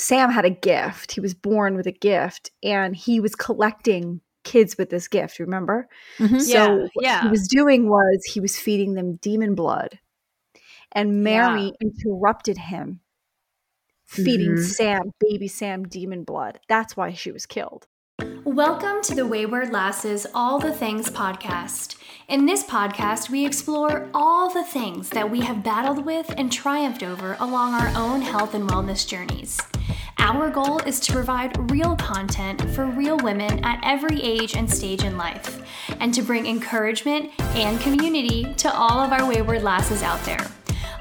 [0.00, 1.12] Sam had a gift.
[1.12, 5.88] He was born with a gift and he was collecting kids with this gift, remember?
[6.18, 6.38] Mm-hmm.
[6.38, 7.22] So Yeah, what yeah.
[7.22, 9.98] he was doing was he was feeding them demon blood.
[10.92, 13.00] And Mary interrupted him
[14.06, 14.60] feeding Mm-hmm.
[14.62, 14.72] Mhm.
[14.74, 16.60] Sam, baby Sam, demon blood.
[16.66, 17.86] That's why she was killed.
[18.44, 21.96] Welcome to the Wayward Lasses All the Things podcast.
[22.26, 27.02] In this podcast, we explore all the things that we have battled with and triumphed
[27.02, 29.60] over along our own health and wellness journeys.
[30.18, 35.02] Our goal is to provide real content for real women at every age and stage
[35.04, 35.62] in life,
[35.98, 40.46] and to bring encouragement and community to all of our wayward lasses out there.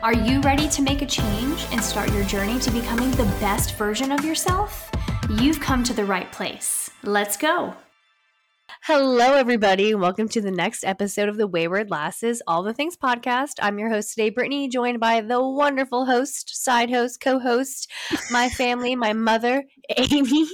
[0.02, 3.76] Are you ready to make a change and start your journey to becoming the best
[3.76, 4.90] version of yourself?
[5.30, 6.90] You've come to the right place.
[7.04, 7.76] Let's go.
[8.84, 9.94] Hello, everybody.
[9.94, 13.54] Welcome to the next episode of the Wayward Lasses All the Things podcast.
[13.62, 17.92] I'm your host today, Brittany, joined by the wonderful host, side host, co host,
[18.32, 19.66] my family, my mother,
[19.98, 20.48] Amy.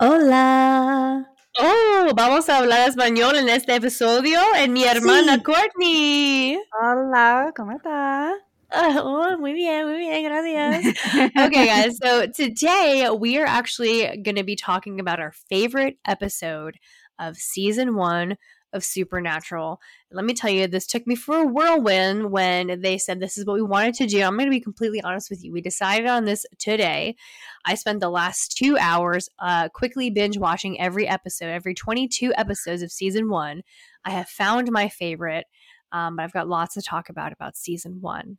[0.00, 1.24] Hola.
[1.58, 5.42] Oh, vamos a hablar español en este episodio en mi hermana Sí.
[5.44, 6.58] Courtney.
[6.82, 8.34] Hola, ¿cómo está?
[8.74, 10.84] Uh, oh, muy bien, muy bien, gracias.
[11.46, 11.98] okay, guys.
[12.02, 16.76] So today we are actually going to be talking about our favorite episode
[17.18, 18.36] of season one
[18.72, 19.80] of Supernatural.
[20.12, 23.44] Let me tell you, this took me for a whirlwind when they said this is
[23.46, 24.22] what we wanted to do.
[24.22, 25.52] I'm going to be completely honest with you.
[25.52, 27.16] We decided on this today.
[27.64, 32.82] I spent the last two hours uh, quickly binge watching every episode, every 22 episodes
[32.82, 33.62] of season one.
[34.04, 35.46] I have found my favorite,
[35.90, 38.38] um, but I've got lots to talk about about season one.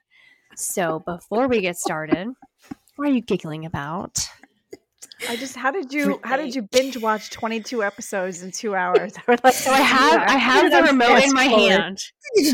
[0.56, 2.28] So before we get started,
[2.96, 4.30] what are you giggling about?
[5.28, 9.14] I just how did you how did you binge watch 22 episodes in 2 hours?
[9.28, 12.04] Like So I have I have the remote in my hand.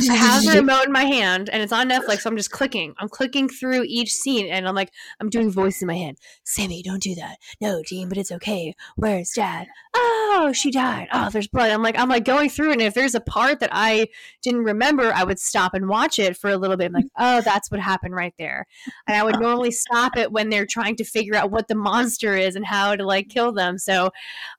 [0.10, 2.22] I have the remote in my hand and it's on Netflix.
[2.22, 2.94] So I'm just clicking.
[3.00, 6.16] I'm clicking through each scene and I'm like, I'm doing voice in my head.
[6.46, 7.38] Sammy, don't do that.
[7.60, 8.74] No, Dean, but it's okay.
[8.96, 9.68] Where's dad?
[9.96, 11.08] Oh, she died.
[11.12, 11.70] Oh, there's blood.
[11.70, 12.74] I'm like, I'm like going through it.
[12.74, 14.08] And if there's a part that I
[14.42, 16.88] didn't remember, I would stop and watch it for a little bit.
[16.88, 18.66] I'm like, oh, that's what happened right there.
[19.08, 22.33] And I would normally stop it when they're trying to figure out what the monster
[22.36, 23.78] is and how to like kill them.
[23.78, 24.12] So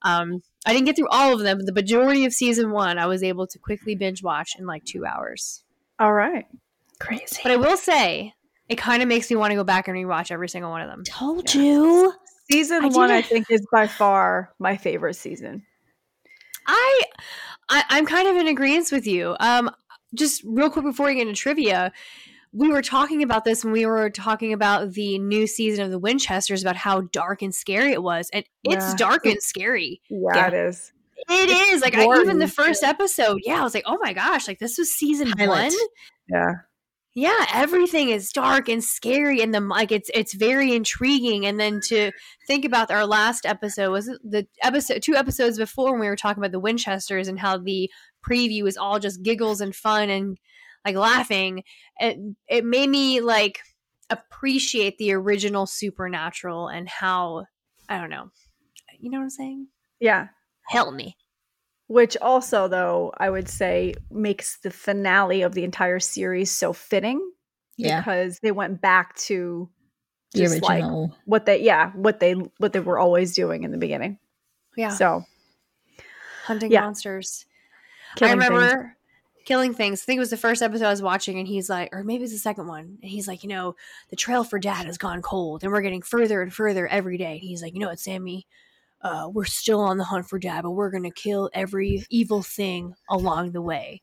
[0.02, 3.06] um I didn't get through all of them, but the majority of season one I
[3.06, 5.62] was able to quickly binge watch in like two hours.
[5.98, 6.46] All right.
[6.98, 7.40] Crazy.
[7.42, 8.32] But I will say,
[8.68, 10.88] it kind of makes me want to go back and rewatch every single one of
[10.88, 11.04] them.
[11.04, 12.12] Told you.
[12.50, 15.64] Season I 1 I think is by far my favorite season.
[16.66, 17.02] I,
[17.68, 19.36] I I'm kind of in agreement with you.
[19.40, 19.70] Um,
[20.14, 21.92] just real quick before we get into trivia,
[22.54, 25.98] we were talking about this when we were talking about the new season of the
[25.98, 30.00] Winchesters about how dark and scary it was, and it's dark and scary.
[30.08, 30.46] Yeah, Yeah.
[30.48, 30.92] it is.
[31.28, 33.40] It is like I, even the first episode.
[33.44, 35.72] Yeah, I was like, oh my gosh, like this was season Pilot.
[35.72, 35.72] one.
[36.28, 36.52] Yeah.
[37.14, 41.80] yeah everything is dark and scary and the like it's it's very intriguing and then
[41.88, 42.10] to
[42.46, 46.40] think about our last episode was the episode two episodes before when we were talking
[46.42, 47.90] about the winchesters and how the
[48.26, 50.38] preview is all just giggles and fun and
[50.84, 51.62] like laughing
[51.98, 52.18] it
[52.48, 53.60] it made me like
[54.10, 57.44] appreciate the original supernatural and how
[57.88, 58.30] i don't know
[58.98, 59.66] you know what i'm saying
[60.00, 60.28] Yeah.
[60.68, 61.16] help me
[61.86, 67.20] Which also, though, I would say makes the finale of the entire series so fitting
[67.76, 68.00] Yeah.
[68.00, 69.68] because they went back to
[70.32, 71.14] The just like original.
[71.26, 74.18] what they, yeah, what they what they were always doing in the beginning.
[74.76, 75.24] yeah So
[76.46, 76.80] hunting yeah.
[76.80, 77.44] monsters
[78.16, 78.84] killing I remember things.
[79.44, 80.02] Killing things.
[80.02, 82.24] I think it was the first episode I was watching, and he's like, or maybe
[82.24, 83.76] it's the second one, and he's like, you know,
[84.10, 87.32] the trail for dad has gone cold, and we're getting further and further every day.
[87.32, 88.46] And he's like, you know what, Sammy,
[89.02, 92.94] uh, we're still on the hunt for dad, but we're gonna kill every evil thing
[93.08, 94.02] along the way.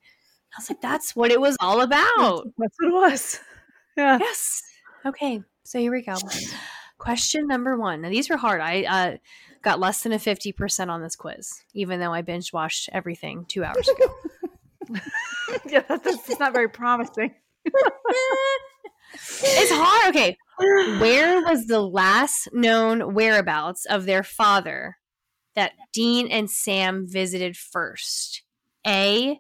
[0.54, 2.48] I was like, that's what it was all about.
[2.58, 3.40] That's what it was.
[3.98, 4.20] Yeah.
[4.22, 4.64] yes.
[5.06, 5.42] Okay.
[5.66, 6.16] So here we go.
[6.98, 8.02] Question number one.
[8.02, 8.62] Now these were hard.
[8.62, 9.18] I uh,
[9.62, 13.44] got less than a fifty percent on this quiz, even though I binge watched everything
[13.50, 14.14] two hours ago.
[15.70, 17.34] yeah, that's, that's not very promising.
[19.14, 20.16] it's hard.
[20.16, 20.38] Okay.
[21.00, 24.98] Where was the last known whereabouts of their father
[25.56, 28.44] that Dean and Sam visited first?
[28.86, 29.40] A.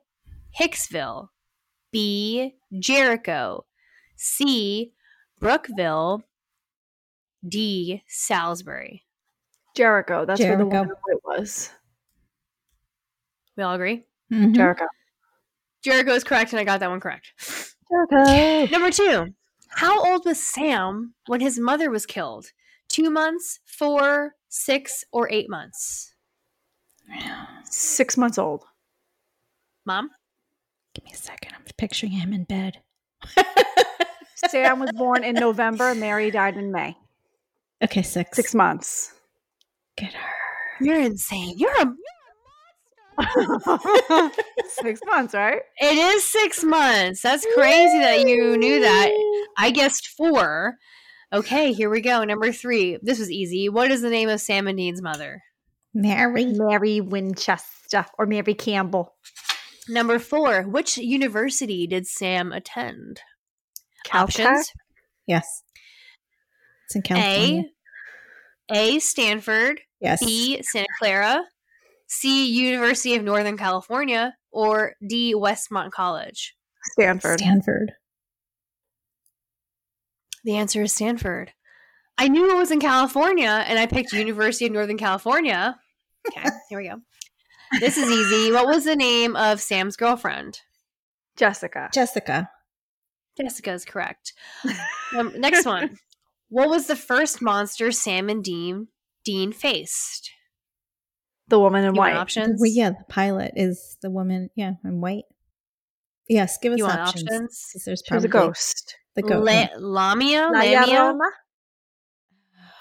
[0.59, 1.27] Hicksville.
[1.92, 2.56] B.
[2.80, 3.65] Jericho.
[4.15, 4.94] C.
[5.39, 6.24] Brookville.
[7.48, 8.03] D.
[8.07, 9.03] Salisbury.
[9.75, 10.25] Jericho.
[10.25, 10.89] That's where the Jericho.
[10.89, 11.69] one it was.
[13.57, 14.06] We all agree?
[14.31, 14.56] Mhm.
[14.56, 14.86] Jericho.
[15.83, 17.33] Jericho is correct, and I got that one correct.
[17.89, 18.72] Jericho.
[18.72, 19.33] Number two.
[19.69, 22.48] How old was Sam when his mother was killed?
[22.89, 26.13] Two months, four, six, or eight months?
[27.63, 28.66] Six months old.
[29.86, 30.10] Mom?
[30.94, 31.54] Give me a second.
[31.56, 32.81] I'm picturing him in bed.
[34.36, 35.95] Sam was born in November.
[35.95, 36.95] Mary died in May.
[37.81, 38.36] Okay, six.
[38.36, 39.13] Six months.
[39.98, 40.30] Get her.
[40.81, 41.57] You're insane.
[41.57, 41.94] You're a.
[44.81, 45.62] Six months, right?
[45.79, 47.21] It is six months.
[47.21, 49.12] That's crazy that you knew that.
[49.57, 50.75] I guessed four.
[51.33, 52.23] Okay, here we go.
[52.23, 52.97] Number three.
[53.01, 53.69] This was easy.
[53.69, 55.41] What is the name of Sam and Dean's mother?
[55.94, 56.45] Mary.
[56.45, 59.13] Mary Winchester or Mary Campbell.
[59.88, 60.63] Number four.
[60.63, 63.21] Which university did Sam attend?
[64.06, 64.45] Caltech?
[64.45, 64.71] Options:
[65.27, 65.63] Yes.
[66.85, 67.63] It's in California.
[68.71, 68.95] A.
[68.95, 69.00] A.
[69.00, 69.81] Stanford.
[70.00, 70.24] yes.
[70.24, 70.62] B.
[70.63, 71.44] Santa Clara.
[72.12, 72.46] C.
[72.46, 74.36] University of Northern California.
[74.52, 75.34] Or D.
[75.34, 76.56] Westmont College.
[76.92, 77.40] Stanford.
[77.40, 77.94] Stanford.
[80.44, 81.54] The answer is Stanford.
[82.18, 85.80] I knew it was in California, and I picked University of Northern California.
[86.28, 86.98] Okay, here we go.
[87.80, 88.52] This is easy.
[88.52, 90.60] What was the name of Sam's girlfriend?
[91.38, 91.90] Jessica.
[91.94, 92.50] Jessica.
[93.40, 94.34] Jessica is correct.
[95.13, 95.98] Um, next one.
[96.48, 98.88] What was the first monster Sam and Dean
[99.25, 100.31] Dean faced?
[101.51, 102.15] The woman in You white.
[102.15, 102.59] options?
[102.62, 104.50] Well, yeah, the pilot is the woman.
[104.56, 105.25] Yeah, in white.
[106.30, 107.24] Yes, give us You want options.
[107.30, 107.69] options?
[107.74, 108.95] 'cause There's She was probably a ghost.
[109.15, 109.45] the ghost.
[109.45, 111.13] La- Lamia, Lamia,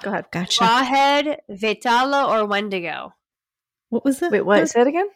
[0.03, 0.27] Go ahead.
[0.33, 0.65] Gotcha.
[0.65, 3.13] Rawhead, Vetala, or Wendigo?
[3.91, 4.69] What was the Wait, what?
[4.69, 5.09] Say it again?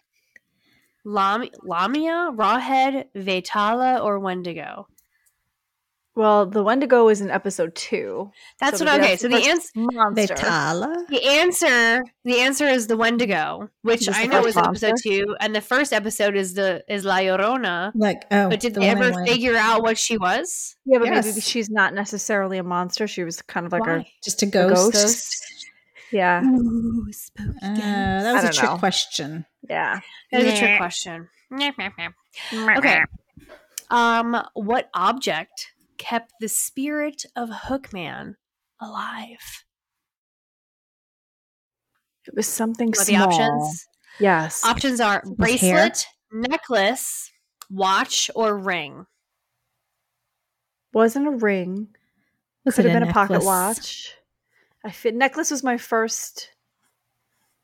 [1.05, 4.89] Lam- Lamia, Rawhead, Vetala, or Wendigo?
[6.17, 8.31] Well, the Wendigo is in episode two.
[8.61, 8.93] That's So what.
[9.01, 9.71] maybe Okay, that's so the the answer.
[9.75, 10.35] Monster.
[10.37, 11.07] Vetala?
[11.09, 15.57] The answer, the answer is the Wendigo, which I know first is episode two, and
[15.57, 17.91] the first episode is the is La Llorona.
[17.97, 20.77] Like oh, But did the they ever went- figure out what she was?
[20.85, 23.09] Yeah, but maybe she's not necessarily a monster.
[23.09, 24.07] She was kind of like Why?
[24.23, 24.93] just a a ghost?
[24.93, 25.45] ghost.
[26.13, 26.45] Yeah.
[26.45, 27.59] Ooh, spooky.
[27.61, 28.79] Uh, that was I a don't trick know.
[28.79, 29.47] question.
[29.69, 29.99] Yeah.
[30.31, 31.29] that was a trick question.
[32.79, 33.01] Okay.
[33.91, 38.35] Um, what object kept the spirit of Hookman
[38.81, 39.65] alive?
[42.27, 43.29] It was something What are the small.
[43.29, 43.87] options?
[44.19, 44.65] Yes.
[44.65, 45.35] Options are hair?
[45.37, 47.31] bracelet, necklace,
[47.71, 49.07] watch, or ring.
[50.93, 51.89] Wasn't a ring.
[52.65, 54.15] Was Could have been a pocket watch.
[54.85, 56.51] I fit necklace was my first.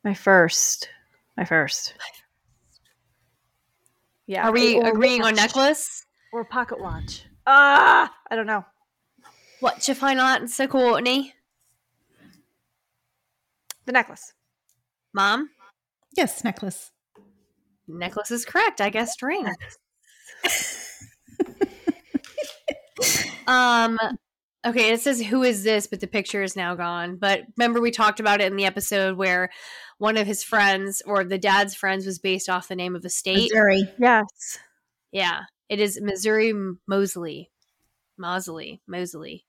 [0.03, 0.89] My first.
[1.37, 1.93] My first.
[4.27, 4.47] Yeah.
[4.47, 6.05] Are we or a agreeing on necklace?
[6.33, 7.25] or a pocket watch?
[7.45, 8.65] Ah, I don't know.
[9.59, 11.33] What's your final answer, Courtney?
[13.85, 14.33] The necklace.
[15.13, 15.49] Mom?
[16.15, 16.91] Yes, necklace.
[17.87, 18.81] Necklace is correct.
[18.81, 19.47] I guessed ring.
[23.47, 23.99] um
[24.65, 27.17] okay, it says who is this, but the picture is now gone.
[27.17, 29.49] But remember we talked about it in the episode where
[29.97, 33.09] one of his friends or the dad's friends was based off the name of a
[33.09, 33.51] state.
[33.51, 33.83] Missouri.
[33.99, 34.59] Yes.
[35.11, 35.41] Yeah.
[35.71, 36.53] It is Missouri
[36.85, 37.49] Mosley.
[38.17, 38.81] Mosley.
[38.85, 39.45] Mosley.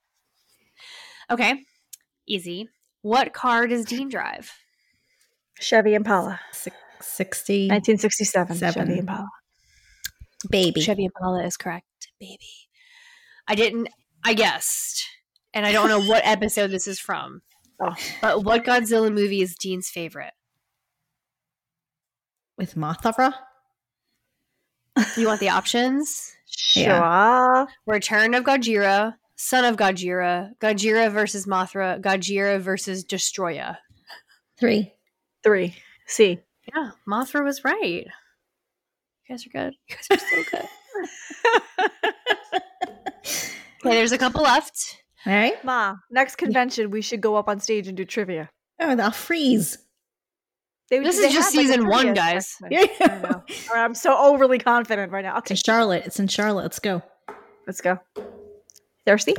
[1.29, 1.65] Okay.
[2.29, 2.69] Easy.
[3.03, 4.53] What car does Dean drive?
[5.59, 6.39] Chevy Impala.
[6.53, 8.57] Six, 60 1967.
[8.57, 8.87] Seven.
[8.87, 9.29] Chevy Impala.
[10.49, 10.81] baby.
[10.81, 12.39] Chevy Impala is correct, baby.
[13.49, 13.89] I didn't.
[14.25, 15.05] I guessed,
[15.53, 17.43] and I don't know what episode this is from.
[17.81, 17.97] Oh.
[18.21, 20.35] But what Godzilla movie is Dean's favorite?
[22.57, 23.35] With Mothra?
[25.17, 26.35] You want the options?
[26.47, 27.67] Sure.
[27.87, 33.79] Return of Gojira, Son of Gojira, Gojira versus Mothra, Gojira versus Destroya.
[34.59, 34.93] Three.
[35.43, 35.75] Three.
[36.07, 36.39] See.
[36.75, 38.07] Yeah, Mothra was right.
[38.07, 39.75] You guys are good.
[39.89, 40.69] You guys are so good.
[43.85, 45.03] okay, there's a couple left.
[45.27, 45.63] All right.
[45.65, 48.51] Ma, next convention we should go up on stage and do trivia.
[48.81, 49.79] Oh, they'll freeze.
[50.93, 52.49] They, This they is just had, like, season one, guys.
[52.49, 52.91] section.
[53.01, 53.29] I know.
[53.31, 55.39] All right, I'm so overly confident right now.
[55.39, 56.03] It's in Charlotte.
[56.05, 56.65] It's in Charlotte.
[56.65, 57.03] Let's go.
[57.67, 57.99] let's go.
[59.07, 59.35] Thirsty?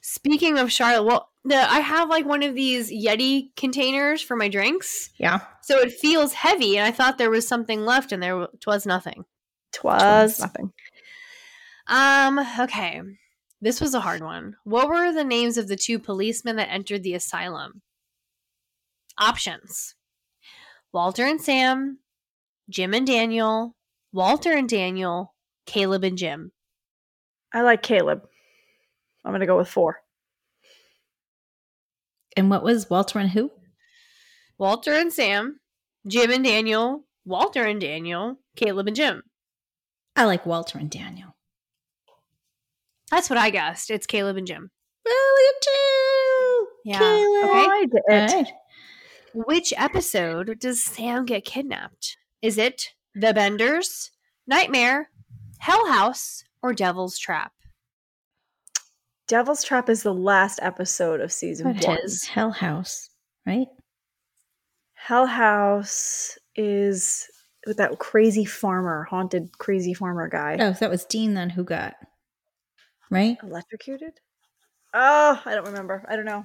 [0.00, 4.48] Speaking of Charlotte, well, the, I have like one of these Yeti containers for my
[4.48, 5.40] drinks, Yeah.
[5.62, 9.24] so it feels heavy, and I thought there was something left, and there was nothing.
[9.72, 10.72] Twas nothing.
[11.88, 12.38] Um.
[12.60, 13.02] Okay,
[13.60, 14.54] this was a hard one.
[14.62, 17.82] What were the names of the two policemen that entered the asylum?
[19.18, 19.96] Options:
[20.94, 21.98] Walter and Sam,
[22.70, 23.74] Jim and Daniel,
[24.12, 25.34] Walter and Daniel,
[25.66, 26.52] Caleb and Jim.
[27.52, 28.22] I like Caleb.
[29.24, 29.98] I'm gonna go with four.
[32.36, 33.50] And what was Walter and who?
[34.56, 35.58] Walter and Sam,
[36.06, 39.24] Jim and Daniel, Walter and Daniel, Caleb and Jim.
[40.14, 41.34] I like Walter and Daniel.
[43.10, 43.90] That's what I guessed.
[43.90, 44.70] It's Caleb and Jim.
[45.04, 46.68] Well, look at you.
[46.84, 46.98] Yeah.
[47.00, 47.50] Caleb.
[47.50, 47.66] Okay.
[47.66, 48.46] I did.
[49.34, 52.16] Which episode does Sam get kidnapped?
[52.40, 54.12] Is it The Benders,
[54.46, 55.10] Nightmare,
[55.58, 57.52] Hell House, or Devil's Trap?
[59.26, 61.98] Devil's Trap is the last episode of season What one.
[62.04, 63.10] is Hell House,
[63.44, 63.66] right?
[64.92, 67.26] Hell House is
[67.66, 70.58] with that crazy farmer, haunted crazy farmer guy.
[70.60, 71.94] Oh, so that was Dean then who got
[73.10, 73.36] right.
[73.42, 74.12] Electrocuted?
[74.92, 76.04] Oh, I don't remember.
[76.08, 76.44] I don't know.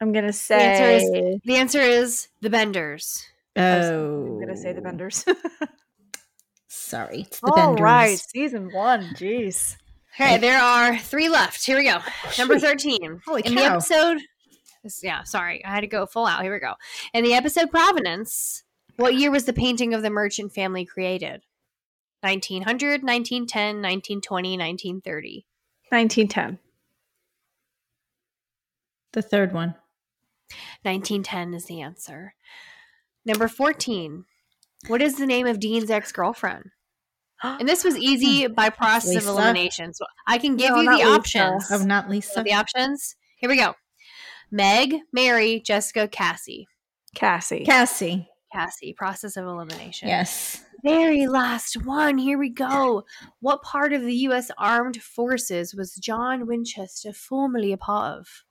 [0.00, 0.96] I'm gonna answer say.
[1.34, 3.24] is- The answer is the Benders.
[3.56, 5.24] Oh, I'm gonna say the Benders.
[6.68, 7.80] Sorry, it's the All Benders.
[7.82, 9.02] right, season one.
[9.14, 9.76] Jeez.
[10.14, 11.64] Okay, there are three left.
[11.64, 11.98] Here we go.
[12.38, 13.20] Number 13.
[13.24, 14.18] Holy In the episode,
[15.02, 16.42] yeah, sorry, I had to go full out.
[16.42, 16.74] Here we go.
[17.14, 18.64] In the episode Provenance,
[18.96, 21.42] what year was the painting of the merchant family created?
[22.22, 25.46] 1900, 1910, 1920, 1930.
[25.90, 26.58] 1910.
[29.12, 29.74] The third one.
[30.82, 32.34] 1910 is the answer.
[33.24, 34.24] Number 14.
[34.86, 36.70] What is the name of Dean's ex girlfriend?
[37.42, 39.30] And this was easy by process Lisa?
[39.30, 39.92] of elimination.
[39.94, 41.08] So I can give No, you the Lisa.
[41.08, 41.70] options.
[41.70, 42.42] Of not So Lisa.
[42.44, 43.16] the options.
[43.38, 43.74] Here we go.
[44.50, 46.66] Meg, Mary, Jessica, Cassie.
[47.14, 47.64] Cassie.
[47.64, 48.28] Cassie.
[48.52, 50.08] Cassie, process of elimination.
[50.08, 50.64] Yes.
[50.82, 52.16] Very last one.
[52.18, 53.04] Here we go.
[53.40, 54.50] What part of the U.S.
[54.56, 58.44] Armed Forces was John Winchester formerly a part of?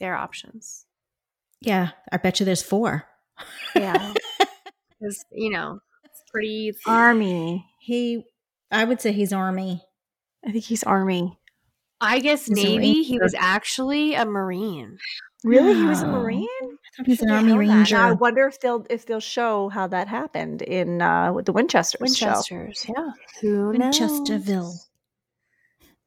[0.00, 0.86] Their options.
[1.60, 3.04] Yeah, I bet you there's four.
[3.74, 4.14] Yeah.
[5.00, 6.72] Because, you know, it's pretty.
[6.84, 7.64] Army.
[7.78, 8.24] He,
[8.72, 9.80] I would say he's Army.
[10.44, 11.38] I think he's Army.
[12.00, 14.98] I guess He's Navy, he was actually a Marine.
[15.44, 15.74] Really?
[15.74, 16.48] He was a Marine?
[16.62, 17.52] I thought he was an Army.
[17.52, 17.96] Ranger.
[17.96, 22.16] I wonder if they'll if they'll show how that happened in uh with the Winchesters
[22.16, 22.26] show.
[22.26, 23.10] Winchesters, yeah.
[23.40, 23.98] Who knows?
[23.98, 24.74] Winchesterville.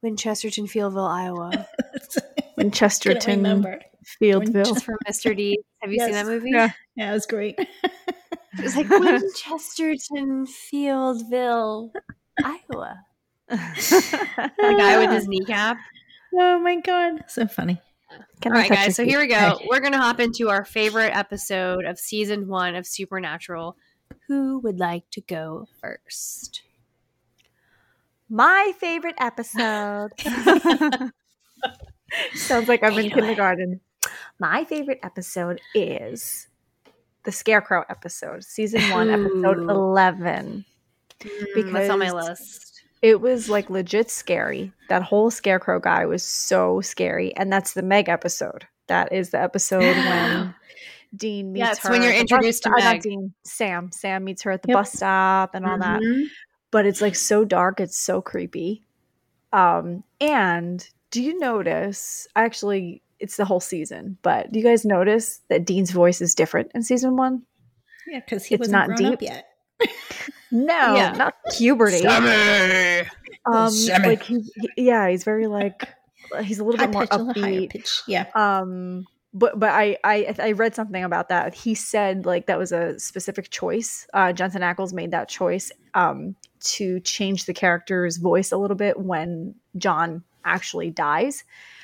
[0.03, 1.67] Winchesterton, Fieldville, Iowa.
[2.61, 3.79] Couldn't Winchesterton, remember.
[4.21, 4.65] Fieldville.
[4.65, 5.35] Just from Mr.
[5.35, 5.59] D.
[5.81, 6.51] Have you seen that movie?
[6.51, 6.71] Yeah.
[6.95, 7.55] Yeah, it was great.
[7.83, 11.91] it was like Winchesterton, Fieldville,
[12.43, 12.99] Iowa.
[13.47, 15.77] The guy with his kneecap.
[16.33, 17.81] oh my god, so funny.
[18.41, 18.95] Can All I right, guys.
[18.95, 19.09] So feet?
[19.09, 19.53] here we go.
[19.53, 19.67] Okay.
[19.69, 23.77] We're gonna hop into our favorite episode of season one of Supernatural.
[24.27, 26.63] Who would like to go first?
[28.29, 30.11] My favorite episode.
[32.35, 33.79] Sounds like I'm in kindergarten.
[34.39, 36.47] My favorite episode is
[37.23, 39.69] the Scarecrow episode, season one, episode Ooh.
[39.69, 40.65] 11.
[41.19, 42.81] Mm, That's on my list.
[43.01, 44.71] It was like legit scary.
[44.89, 47.35] That whole Scarecrow guy was so scary.
[47.35, 48.65] And that's the Meg episode.
[48.87, 50.55] That is the episode when
[51.15, 51.89] Dean meets Yeah, her.
[51.91, 53.01] when you're the bus introduced to uh, Meg.
[53.01, 53.91] Dean, Sam.
[53.91, 54.75] Sam meets her at the Yep.
[54.77, 56.01] bus stop and all that.
[56.01, 56.23] Mhm.
[56.71, 58.81] but it's like so dark it's so creepy
[59.51, 65.41] um and do you notice actually it's the whole season but do you guys notice
[65.49, 67.43] that dean's voice is different in season one
[68.07, 69.29] Yeah, because he It's wasn't not grown up deep.
[69.29, 69.45] yet.
[70.51, 71.11] no Yeah.
[71.11, 73.07] not puberty Sammy!
[73.45, 74.07] um Sammy.
[74.09, 75.87] like he, he- yeah he's very like
[76.43, 78.01] he's a little High bit more pitch, a little higher upbeat pitch.
[78.07, 78.25] Yeah.
[78.35, 81.53] um but but I, I I read something about that.
[81.55, 84.05] He said like that was a specific choice.
[84.13, 86.35] Uh, Jensen Ackles made that choice um,
[86.75, 91.43] to change the character's voice a little bit when John actually dies,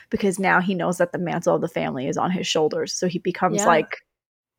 [0.10, 2.94] because now he knows that the mantle of the family is on his shoulders.
[2.94, 3.66] So he becomes Yeah.
[3.68, 3.98] like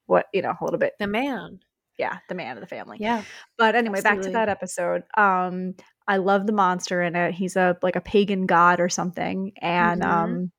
[0.07, 1.61] what you know a little bit The man.
[1.99, 2.99] yeah the man of the family.
[3.01, 3.23] Yeah.
[3.59, 5.03] But anyway, back to that episode.
[5.17, 5.75] Um,
[6.07, 7.35] I love the monster in it.
[7.35, 10.07] He's a like a pagan god or something, and Mhm.
[10.09, 10.53] um,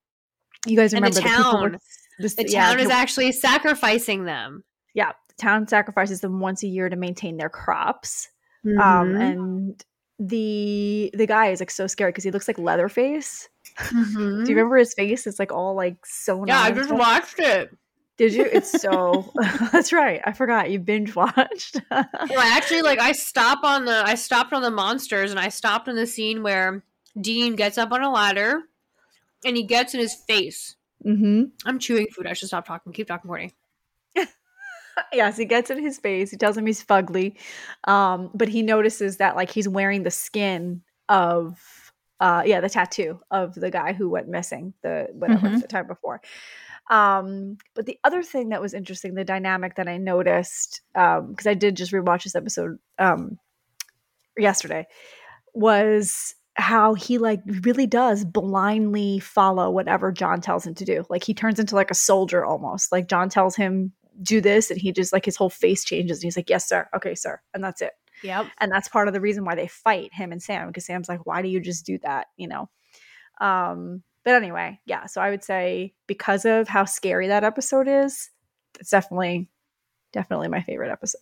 [0.68, 1.78] you guys And the remember people town.
[2.20, 4.64] this- The yeah, town is actually sacrificing them.
[4.94, 8.28] yeah, the town sacrifices them once a year to maintain their crops.
[8.66, 9.22] Um, Mhm.
[9.22, 9.86] and
[10.20, 13.48] the the guy is like so scary because he looks like Leatherface.
[13.78, 14.46] Mhm.
[14.46, 15.26] Do you remember his face?
[15.26, 16.48] It's like all like sewn.
[16.48, 17.76] Yeah, I just watched it.
[18.18, 18.44] Did you?
[18.44, 19.32] It's so.
[19.72, 20.20] that's right.
[20.26, 21.80] I forgot you binge watched.
[21.90, 25.50] Well, I actually like I stop on the I stopped on the monsters and I
[25.50, 26.84] stopped on the scene where
[27.20, 28.64] Dean gets up on a ladder
[29.46, 30.76] and he gets in his face.
[31.06, 31.44] mm-hmm.
[31.66, 32.28] I'm chewing food.
[32.28, 32.92] I should stop talking.
[32.92, 33.56] Keep talking, Courtney.
[35.14, 36.32] Yes, he gets in his face.
[36.32, 37.36] He tells him he's fugly,
[37.86, 41.60] um, but he notices that like he's wearing the skin of,
[42.20, 45.62] uh, yeah, the tattoo of the guy who went missing the whatever Mhm.
[45.62, 46.22] the time before.
[46.90, 51.54] Um, but the other thing that was interesting, the dynamic that I noticed, because I
[51.54, 53.38] did just rewatch this episode um,
[54.38, 54.88] yesterday,
[55.54, 61.06] was how he like really does blindly follow whatever John tells him to do.
[61.10, 62.92] Like he turns into like a soldier almost.
[62.92, 66.24] Like John tells him do this, and he just like his whole face changes, and
[66.26, 66.88] he's like, "Yes, sir.
[66.96, 68.48] Okay, sir," and that's it Yep.
[68.60, 71.26] and that's part of the reason why they fight him and Sam because Sam's like,
[71.26, 72.28] why do you just do that?
[72.36, 72.70] You know.
[73.40, 75.06] Um, but anyway, yeah.
[75.06, 78.30] So I would say because of how scary that episode is,
[78.78, 79.50] it's definitely,
[80.12, 81.22] definitely my favorite episode.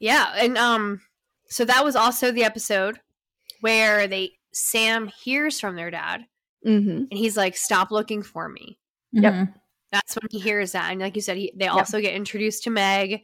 [0.00, 1.00] Yeah, and um,
[1.48, 2.98] so that was also the episode
[3.60, 6.26] where they Sam hears from their dad
[6.66, 6.90] Mm-hmm.
[7.10, 8.78] and he's like, "Stop looking for me."
[9.12, 9.48] Yep.
[9.92, 12.70] That's when he hears that, and like you said, he, they also get introduced to
[12.70, 13.20] Meg.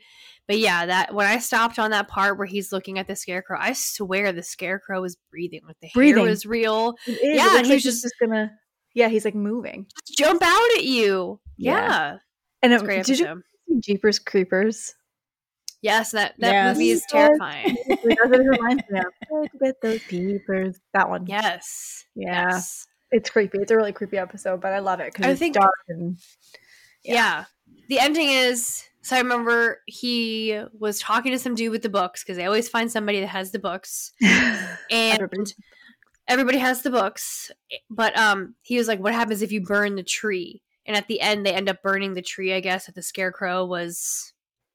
[0.46, 3.58] But yeah, that when I stopped on that part where he's looking at the scarecrow,
[3.60, 5.60] I swear the scarecrow was breathing.
[5.66, 6.22] Like the Breathing.
[6.24, 6.94] hair was real.
[7.06, 7.18] Is.
[7.22, 8.52] Yeah, and like he's just- just gonna.
[8.94, 9.86] Yeah, he's like moving.
[10.06, 11.38] Just Jump out at you.
[11.56, 11.72] Yeah.
[11.86, 12.16] Yeah,
[12.62, 13.42] And it's it, great did you episode.
[13.68, 14.94] see Jeepers Creepers?
[15.82, 16.76] Yes, that that Yes.
[16.76, 17.76] movie is terrifying.
[17.86, 18.00] What
[18.40, 19.04] it reminds me of.
[19.30, 20.80] You get those peepers?
[20.94, 21.26] That one.
[21.26, 22.04] yes.
[22.16, 22.50] Yeah.
[22.50, 22.86] Yes.
[23.10, 23.58] It's creepy.
[23.58, 26.16] It's a really creepy episode, but I love it because it's think- dark and
[27.04, 27.44] Yeah.
[27.88, 32.22] The ending is so I remember he was talking to some dude with the books
[32.22, 34.12] because they always find somebody that has the books.
[34.90, 35.52] And Everybody-
[36.26, 37.50] everybody has the books.
[37.90, 40.62] But um he was like, What happens if you burn the tree?
[40.86, 43.64] And at the end they end up burning the tree, I guess, that the scarecrow
[43.64, 44.32] was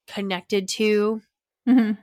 [0.08, 1.22] connected to.
[1.68, 1.98] Mhm.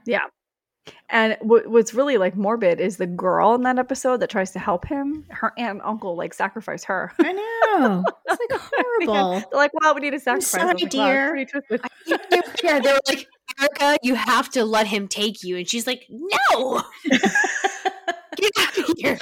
[1.09, 4.59] And what, what's really like morbid is the girl in that episode that tries to
[4.59, 5.25] help him.
[5.29, 7.11] Her aunt and uncle like sacrifice her.
[7.19, 8.03] I know.
[8.27, 9.39] It's like horrible.
[9.51, 11.59] They're like, "Well, we need a sacrifice." I was sorry, like, wow,
[12.07, 12.17] dear.
[12.63, 13.27] yeah, they're like,
[13.59, 15.57] Erica, you have to let him take you.
[15.57, 16.83] And she's like, No.
[18.37, 19.19] Get out of here.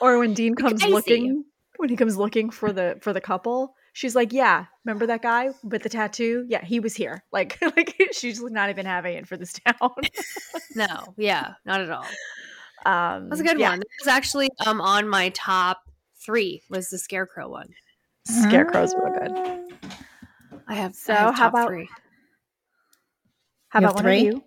[0.00, 1.44] Or when Dean comes looking,
[1.76, 5.50] when he comes looking for the for the couple, she's like, "Yeah, remember that guy
[5.62, 6.46] with the tattoo?
[6.48, 9.90] Yeah, he was here." Like, like she's not even having it for this town.
[10.74, 12.06] No, yeah, not at all.
[12.86, 13.78] Um, That's a good yeah, one.
[13.80, 15.82] That was actually um on my top
[16.24, 17.68] three was the scarecrow one.
[18.26, 19.90] Scarecrow's real good.
[20.66, 21.88] I have So, I have how top about- three.
[23.68, 24.26] How You about have one of three?
[24.26, 24.44] you?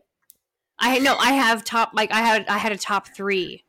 [0.79, 3.63] I no, I have top like I had I had a top three,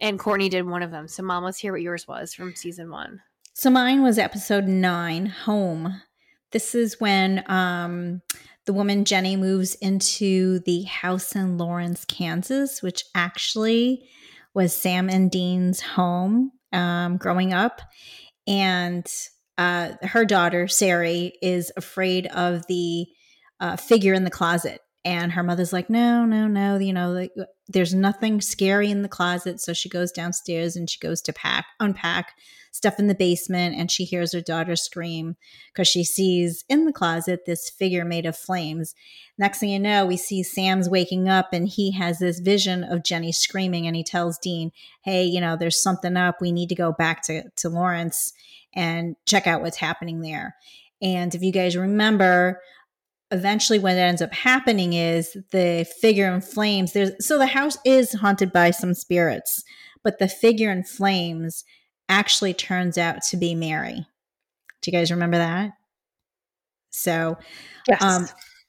[0.00, 1.08] and Courtney did one of them.
[1.08, 3.20] So, Mom, let's hear what yours was from season one.
[3.58, 6.02] So mine was episode nine, home.
[6.52, 8.20] This is when um,
[8.66, 14.06] the woman Jenny moves into the house in Lawrence, Kansas, which actually
[14.52, 17.80] was Sam and Dean's home um, growing up.
[18.46, 19.10] And
[19.56, 23.06] uh, her daughter, Sari, is afraid of the
[23.58, 24.82] uh, figure in the closet.
[25.02, 27.32] And her mother's like, no, no, no, you know, like,
[27.68, 29.60] there's nothing scary in the closet.
[29.60, 32.34] So she goes downstairs and she goes to pack, unpack
[32.76, 35.36] stuff in the basement and she hears her daughter scream
[35.72, 38.94] because she sees in the closet this figure made of flames.
[39.38, 43.04] Next thing you know, we see Sam's waking up and he has this vision of
[43.04, 46.40] Jenny screaming and he tells Dean, Hey, you know, there's something up.
[46.40, 48.32] We need to go back to, to Lawrence
[48.74, 50.56] and check out what's happening there.
[51.00, 52.60] And if you guys remember,
[53.30, 58.12] eventually what ends up happening is the figure in flames there's so the house is
[58.12, 59.64] haunted by some spirits
[60.04, 61.64] but the figure in flames
[62.08, 64.06] actually turns out to be Mary.
[64.82, 65.72] Do you guys remember that?
[66.90, 67.36] So,
[67.88, 68.02] Yes.
[68.02, 68.28] um,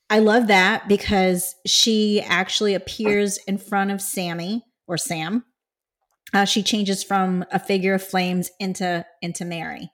[0.10, 5.44] I love that because she actually appears in front of Sammy or Sam.
[6.34, 9.90] Uh, she changes from a figure of flames into into Mary.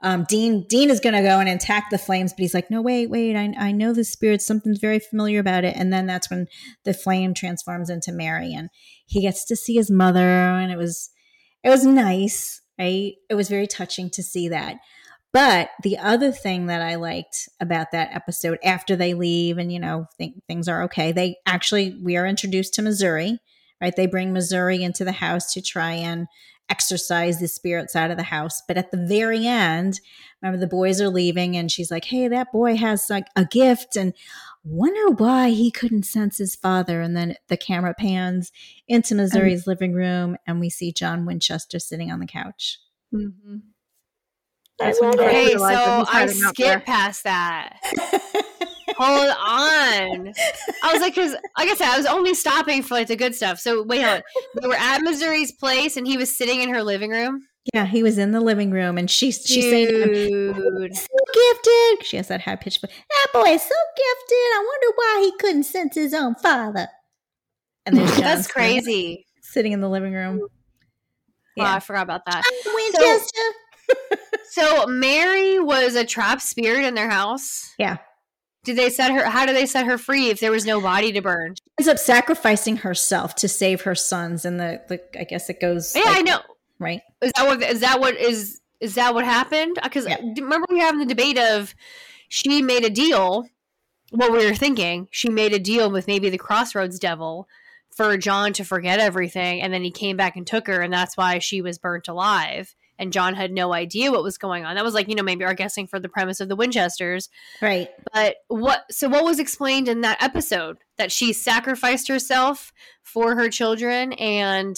[0.00, 2.80] Um, Dean Dean is going to go and attack the flames, but he's like, "No,
[2.80, 3.34] wait, wait!
[3.36, 4.40] I, I know the spirit.
[4.42, 6.46] Something's very familiar about it." And then that's when
[6.84, 8.68] the flame transforms into Mary, and
[9.06, 11.10] he gets to see his mother, and it was
[11.64, 13.14] it was nice, right?
[13.28, 14.78] It was very touching to see that.
[15.32, 19.78] But the other thing that I liked about that episode after they leave and, you
[19.78, 23.38] know, think things are okay, they actually, we are introduced to Missouri,
[23.80, 23.94] right?
[23.94, 26.28] They bring Missouri into the house to try and
[26.70, 28.62] exorcise the spirits out of the house.
[28.66, 30.00] But at the very end,
[30.40, 33.96] remember the boys are leaving and she's like, hey, that boy has like a gift
[33.96, 34.14] and
[34.68, 37.00] wonder why he couldn't sense his father.
[37.00, 38.52] And then the camera pans
[38.86, 42.78] into Missouri's living room and we see John Winchester sitting on the couch.
[43.12, 43.62] Mhm.
[44.78, 47.78] That's when I first Okay, so realized I hiding skipped past that.
[48.96, 50.32] Hold on.
[50.82, 53.34] I was like, because like I said, I was only stopping for like the good
[53.34, 53.58] stuff.
[53.60, 54.22] So wait, hold on.
[54.60, 57.46] They were at Missouri's place, and he was sitting in her living room.
[57.74, 60.96] Yeah, he was in the living room and she's she's saying Dude.
[60.96, 62.06] so gifted.
[62.06, 62.90] She has that high pitched voice.
[62.92, 64.32] That boy is so gifted.
[64.32, 66.88] I wonder why he couldn't sense his own father.
[67.86, 69.26] And there's John That's crazy.
[69.42, 70.40] Sitting in the living room.
[71.56, 72.44] Wow, I forgot about that.
[72.74, 73.40] Winchester.
[74.50, 77.74] So Mary was a trapped spirit in their house.
[77.78, 77.98] Yeah.
[78.64, 79.24] Did they set her?
[79.26, 81.54] How did they set her free if there was no body to burn?
[81.78, 85.94] ends up sacrificing herself to save her sons and the, the I guess it goes
[85.94, 86.40] Yeah, like- I know.
[86.78, 87.62] Right Is that what?
[87.62, 88.60] Is that what is?
[88.80, 89.78] Is that what happened?
[89.82, 90.18] Because Yeah.
[90.20, 91.74] remember we were having the debate of
[92.28, 93.48] she made a deal.
[94.10, 97.46] What we were thinking, she made a deal with maybe the Crossroads Devil
[97.90, 101.16] for John to forget everything, and then he came back and took her, and that's
[101.16, 102.74] why she was burnt alive.
[103.00, 104.74] And John had no idea what was going on.
[104.74, 107.28] That was like you know maybe our guessing for the premise of the Winchesters.
[107.60, 108.84] right But what?
[108.90, 114.76] So what was explained in that episode that she sacrificed herself for her children and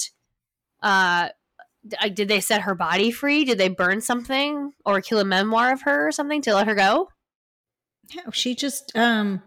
[0.82, 1.28] uh
[2.00, 3.44] like, did they set her body free?
[3.44, 6.74] Did they burn something or kill a memoir of her or something to let her
[6.74, 7.08] go?
[8.14, 9.42] No, she just um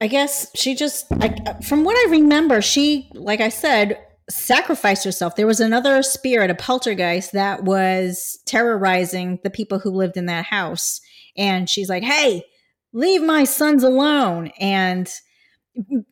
[0.00, 3.98] I guess she just I, from what I remember, she like I said
[4.30, 5.36] sacrificed herself.
[5.36, 10.44] There was another spirit, a poltergeist that was terrorizing the people who lived in that
[10.44, 11.00] house
[11.36, 12.44] and she's like, "Hey,
[12.92, 15.08] leave my sons alone." And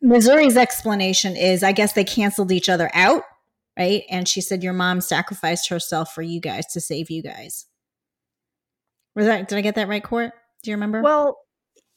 [0.01, 3.23] Missouri's explanation is I guess they canceled each other out,
[3.77, 4.03] right?
[4.09, 7.65] And she said your mom sacrificed herself for you guys to save you guys.
[9.15, 10.31] Was that did I get that right, Court?
[10.63, 11.01] Do you remember?
[11.01, 11.37] Well,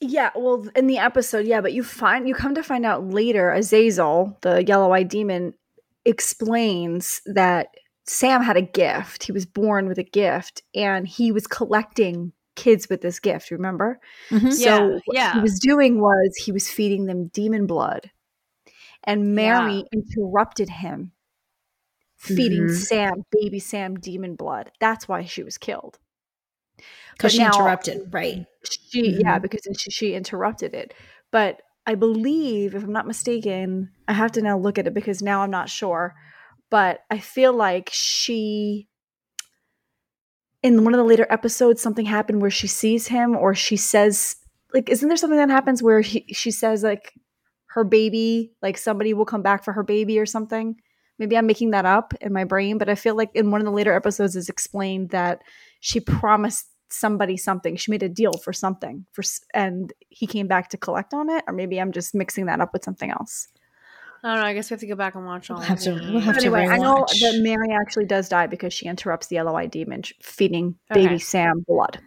[0.00, 3.52] yeah, well, in the episode, yeah, but you find you come to find out later,
[3.52, 5.54] Azazel, the yellow-eyed demon,
[6.06, 7.68] explains that
[8.06, 9.24] Sam had a gift.
[9.24, 13.50] He was born with a gift, and he was collecting kids with this gift.
[13.50, 14.00] Remember?
[14.30, 14.52] Mhm.
[14.52, 15.32] So Yeah, what yeah.
[15.34, 18.10] he was doing was he was feeding them demon blood,
[19.04, 21.12] and Mary interrupted him
[22.20, 22.76] feeding Mhm.
[22.76, 24.70] Sam, baby Sam, demon blood.
[24.78, 25.98] That's why she was killed.
[27.12, 28.46] because she now- interrupted, right?
[28.64, 29.42] She yeah, Mhm.
[29.42, 30.94] because she, she interrupted it.
[31.30, 35.20] But I believe, if I'm not mistaken, I have to now look at it because
[35.20, 36.14] now I'm not sure.
[36.70, 38.88] But I feel like she
[40.62, 44.36] in one of the later episodes something happened where she sees him or she says
[44.74, 47.12] like isn't there something that happens where he, she says like
[47.68, 50.76] her baby like somebody will come back for her baby or something
[51.20, 53.64] maybe i'm making that up in my brain but i feel like in one of
[53.64, 55.42] the later episodes it's explained that
[55.78, 59.22] she promised somebody something she made a deal for something for
[59.54, 62.72] and he came back to collect on it or maybe i'm just mixing that up
[62.72, 63.46] with something else
[64.22, 64.46] I don't know.
[64.48, 65.56] I guess we have to go back and watch all.
[65.56, 66.10] We'll have of to- these.
[66.10, 69.28] we'll have But to anyway i know that mary actually does die because she interrupts
[69.28, 71.06] the loi demon feeding Okay.
[71.06, 72.00] baby sam blood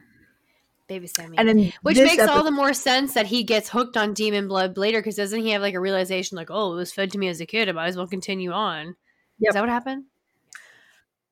[0.88, 1.38] Baby Sammy.
[1.38, 4.49] and then Which this makes all the more sense that he gets hooked on demon
[4.49, 7.17] blood later because doesn't he have like a realization like, oh, it was fed to
[7.17, 7.69] me as a kid.
[7.69, 8.95] I might as well continue on.
[9.39, 9.50] Yep.
[9.50, 10.04] Is that what happened?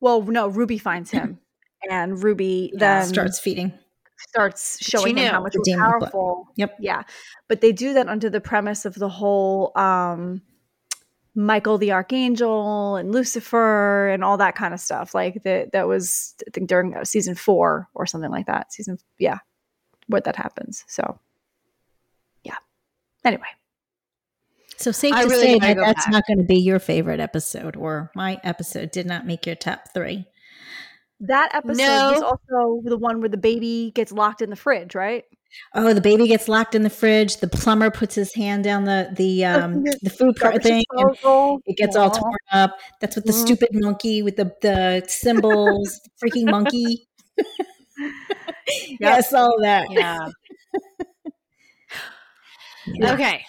[0.00, 1.38] well no ruby finds him
[1.90, 3.72] and ruby then Starts feeding.
[4.28, 6.00] starts showing him how much The more demon blood.
[6.00, 6.48] powerful.
[6.56, 6.76] Yep.
[6.80, 7.02] Yeah,
[7.48, 10.42] but they do that under the premise of the whole um,
[11.34, 15.14] Michael the Archangel and Lucifer and all that kind of stuff.
[15.14, 15.72] Like that.
[15.72, 18.72] That was I think during uh, season four or something like that.
[18.72, 19.38] Season yeah,
[20.08, 20.84] where that happens.
[20.88, 21.18] So
[22.44, 22.56] yeah.
[23.24, 23.46] Anyway,
[24.82, 26.12] So safe I to really say that that's back.
[26.12, 29.92] not going to be your favorite episode, or my episode did not make your top
[29.94, 30.26] three.
[31.20, 32.26] that episode was No.
[32.26, 35.24] also the one where the baby gets locked in the fridge, right?
[35.74, 37.36] Oh, the baby gets locked in the fridge.
[37.36, 41.60] The plumber puts his hand down the the um the food pro- Garbage thing, and
[41.66, 42.76] it gets all torn up.
[43.00, 43.42] That's what the Mhm.
[43.46, 47.06] stupid monkey with the the cymbals, freaking monkey.
[48.98, 49.90] yes, all of that.
[49.90, 50.26] Yeah.
[52.86, 53.12] Yeah.
[53.14, 53.44] Okay.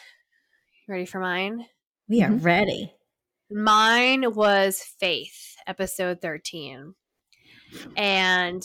[0.93, 1.65] Ready for mine?
[2.08, 2.45] We are Mhm.
[2.45, 2.93] ready.
[3.49, 6.93] Mine was Faith, episode 13.
[7.97, 8.62] And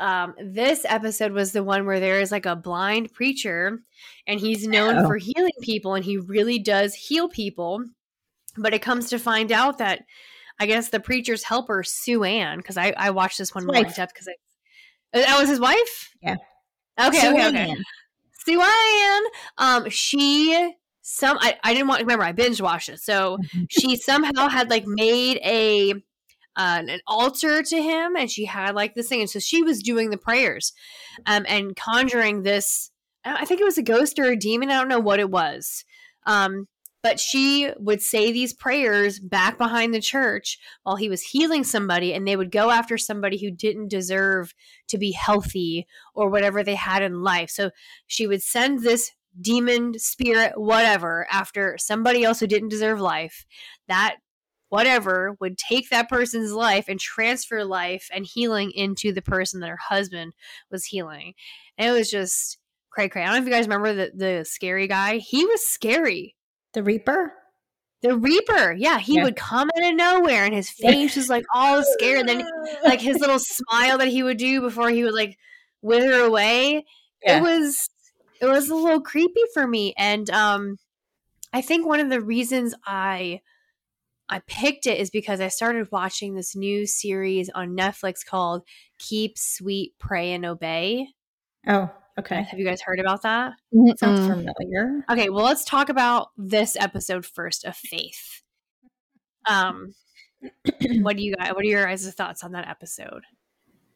[0.00, 3.78] um, this episode was the one where there is like a blind preacher
[4.26, 5.06] and he's known Oh.
[5.06, 7.84] for healing people and he really does heal people.
[8.56, 10.02] But it comes to find out that
[10.58, 13.84] I guess the preacher's helper, Sue Ann, because I, I watched this one more in
[13.84, 14.34] depth because I.
[15.20, 16.10] That was his wife?
[16.20, 16.34] Yeah.
[17.00, 17.70] Okay, Sue okay, okay.
[17.70, 17.84] Ann.
[18.44, 19.22] Sue Ann,
[19.58, 20.74] um, she
[21.06, 23.38] some I, I didn't want remember I binge watched it, so
[23.68, 25.92] she somehow had like made a
[26.56, 29.82] uh, an altar to him, and she had like this thing, and so she was
[29.82, 30.72] doing the prayers,
[31.26, 32.90] um, and conjuring this.
[33.24, 34.70] I I think it was a ghost or a demon.
[34.70, 35.84] I don't know what it was,
[36.26, 36.68] um,
[37.02, 42.14] but she would say these prayers back behind the church while he was healing somebody,
[42.14, 44.54] and they would go after somebody who didn't deserve
[44.88, 47.50] to be healthy or whatever they had in life.
[47.50, 47.72] So
[48.06, 49.10] she would send this
[49.40, 53.44] demon spirit whatever after somebody else who didn't deserve life
[53.88, 54.16] that
[54.68, 59.68] whatever would take that person's life and transfer life and healing into the person that
[59.70, 60.32] her husband
[60.70, 61.34] was healing.
[61.78, 62.58] And it was just
[62.90, 63.22] cray cray.
[63.22, 65.18] I don't know if you guys remember the, the scary guy.
[65.18, 66.34] He was scary.
[66.72, 67.32] The Reaper.
[68.02, 68.72] the reaper.
[68.72, 69.24] Yeah he Yeah.
[69.24, 72.20] would come out of nowhere and his face was like all scared.
[72.20, 72.46] And then
[72.84, 75.36] like his little smile that he would do before he would like
[75.82, 76.84] wither away.
[77.24, 77.38] Yeah.
[77.38, 77.88] it was
[78.48, 80.76] it was a little creepy for me and um
[81.52, 83.40] i think one of the reasons i
[84.28, 88.62] i picked it is because i started watching this new series on netflix called
[88.98, 91.06] keep sweet pray and obey
[91.66, 92.42] Oh, okay.
[92.42, 93.52] have you guys heard about that
[93.96, 94.26] Sounds Mm-mm.
[94.28, 95.04] familiar.
[95.10, 98.42] okay well let's talk about this episode first of faith
[99.48, 99.94] um
[101.02, 103.22] what do you guys what are your guys' thoughts on that episode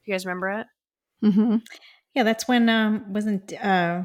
[0.04, 0.66] you guys remember it
[1.22, 1.62] Mhm.
[2.14, 4.02] Yeah, that's when um wasn't uh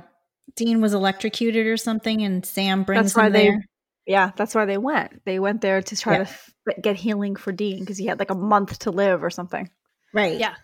[0.55, 3.65] Dean was electrocuted or something, and Sam brings That's why him they- there.
[4.05, 5.23] Yeah, that's why they went.
[5.25, 6.23] They went there to try Yeah.
[6.25, 6.51] to f-
[6.81, 9.69] get healing for Dean because he had like a month to live or something.
[10.13, 10.37] Right.
[10.37, 10.55] Yeah.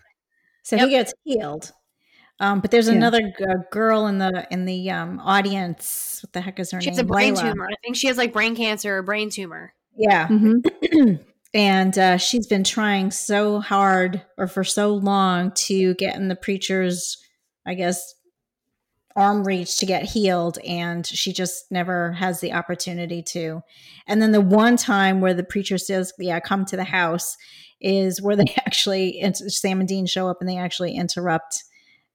[0.62, 0.84] So Yep.
[0.84, 1.72] he gets healed.
[2.38, 2.94] Um, but there's Yeah.
[2.96, 6.20] another g- girl in the in the um, audience.
[6.22, 6.82] What the heck is her name?
[6.82, 7.52] She has a brain Layla.
[7.52, 7.68] tumor.
[7.70, 9.72] I think she has like brain cancer or brain tumor.
[9.96, 10.28] Yeah.
[10.28, 11.14] Mm-hmm.
[11.54, 16.36] and uh, she's been trying so hard or for so long to get in the
[16.36, 17.16] preacher's,
[17.66, 18.14] I guess,
[19.20, 23.60] arm reach to get healed, and she just never has the opportunity to.
[24.06, 27.36] And then the one time where the preacher says, "Yeah, come to the house,"
[27.80, 31.62] is where they actually Sam and Dean show up, and they actually interrupt,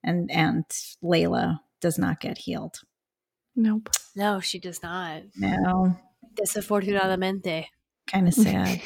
[0.03, 0.65] and and
[1.03, 2.79] Layla does not get healed.
[3.55, 3.89] Nope.
[4.15, 5.21] No, she does not.
[5.37, 5.95] No,
[6.35, 7.67] Desafortunadamente.
[8.07, 8.81] kind of sad.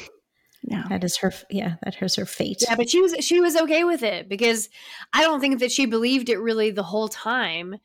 [0.62, 0.84] Yeah.
[0.90, 1.32] that is her.
[1.48, 2.62] Yeah, that is her fate.
[2.68, 4.68] Yeah, but she was she was okay with it because
[5.12, 7.76] I don't think that she believed it really the whole time.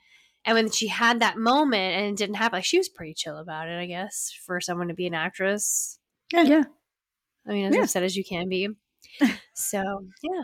[0.45, 3.37] And when she had that moment and it didn't happen, like she was pretty chill
[3.37, 5.99] about it, I guess, for someone to be an actress.
[6.31, 6.43] Yeah.
[6.43, 6.63] Yeah.
[7.47, 7.81] I mean, as Yeah.
[7.83, 8.69] upset as you can be.
[9.53, 10.43] so yeah.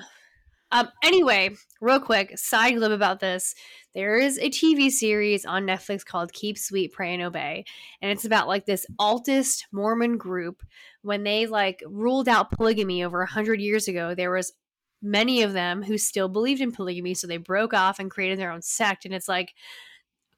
[0.74, 0.90] Um.
[1.04, 3.56] Anyway, real quick side clip about this.
[3.94, 7.66] There is a TV series on Netflix called "Keep Sweet, Pray and Obey,"
[8.02, 10.64] and it's about like this altist Mormon group
[11.02, 14.16] when they like ruled out polygamy over a hundred years ago.
[14.16, 14.54] There was
[15.02, 18.52] many of them who still believed in polygamy, so they broke off and created their
[18.52, 19.54] own sect, and it's like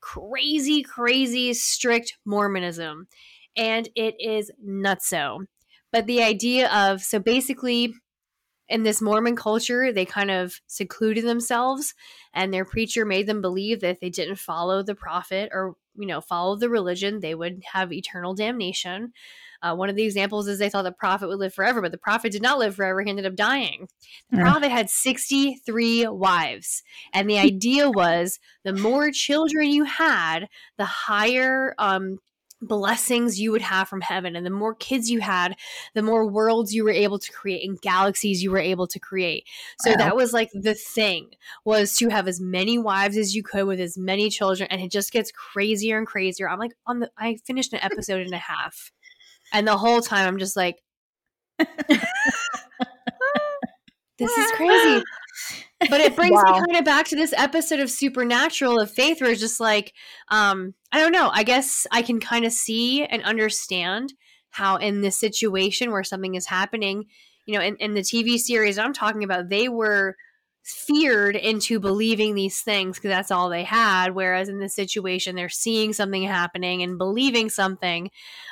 [0.04, 3.08] crazy, crazy strict Mormonism,
[3.56, 5.46] and it is nutso.
[5.92, 7.94] But the idea of so basically
[8.70, 11.94] in this Mormon culture, they kind of secluded themselves,
[12.34, 16.08] and their preacher made them believe that if they didn't follow the prophet or you
[16.08, 19.14] know follow the religion, they would have eternal damnation.
[19.62, 21.98] Uh, one of the examples is they thought the prophet would live forever, but the
[21.98, 23.02] prophet did not live forever.
[23.02, 23.88] He ended up dying.
[24.30, 24.44] The Yeah.
[24.44, 26.84] prophet had 63 wives.
[27.14, 32.20] And the idea was the more children you had, the higher um,
[32.68, 34.36] blessings you would have from heaven.
[34.36, 35.56] And the more kids you had,
[35.94, 39.46] the more worlds you were able to create and galaxies you were able to create.
[39.80, 39.98] So Wow.
[39.98, 41.32] that was like the thing
[41.66, 44.68] was to have as many wives as you could with as many children.
[44.72, 46.50] And it just gets crazier and crazier.
[46.50, 48.92] I'm like on the I finished an episode and a half.
[49.52, 50.82] And the whole time I'm just like
[54.18, 55.04] this is crazy.
[55.90, 56.44] But it brings Wow.
[56.44, 59.94] me kind of back to this episode of Supernatural of Faith where it's just like,
[60.30, 61.30] um, I don't know.
[61.32, 64.14] I guess I can kind of see and understand
[64.52, 67.06] how in this situation where something is happening,
[67.46, 70.16] you know, in, in the TV series I'm talking about, they were
[70.64, 74.16] feared into believing these things because that's all they had.
[74.16, 78.10] Whereas in this situation, they're seeing something happening and believing something.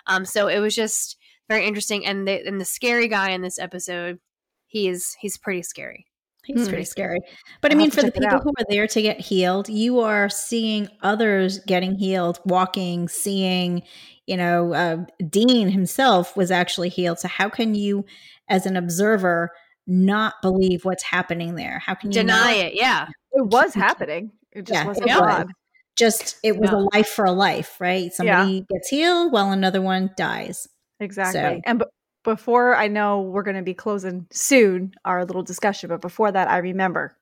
[0.08, 1.18] Um, so it was just
[1.48, 2.06] very interesting.
[2.06, 4.20] And the and the scary guy in this episode,
[4.68, 6.08] he is he's pretty scary.
[6.46, 6.68] He's Hmm.
[6.70, 7.20] pretty scary.
[7.62, 10.30] But I I'll mean, for the people who are there to get healed, you are
[10.30, 13.84] seeing others getting healed, walking, seeing,
[14.26, 14.98] you know, uh,
[15.30, 17.20] Dean himself was actually healed.
[17.20, 18.06] So, how can you,
[18.50, 19.52] as an observer,
[19.86, 21.80] not believe what's happening there?
[21.86, 23.08] How can you Deny not- it, yeah.
[23.34, 24.32] It was happening.
[24.52, 25.20] It just Yeah, wasn't it was.
[25.20, 25.48] God.
[25.96, 26.78] Just, it was Yeah.
[26.78, 28.12] a life for a life, right?
[28.12, 30.68] Somebody gets healed while another one dies.
[31.00, 31.40] Exactly.
[31.40, 31.86] So- And b-
[32.24, 36.48] before I know we're going to be closing soon our little discussion, but before that,
[36.50, 37.16] I remember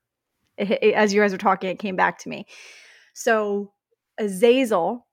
[0.57, 2.45] it, it- as you guys were talking, it came back to me.
[3.13, 3.71] So
[4.19, 5.07] Azazel